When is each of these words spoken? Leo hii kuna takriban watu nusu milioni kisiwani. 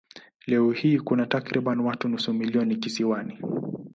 Leo 0.45 0.71
hii 0.71 0.99
kuna 0.99 1.25
takriban 1.25 1.79
watu 1.79 2.07
nusu 2.09 2.33
milioni 2.33 2.75
kisiwani. 2.75 3.39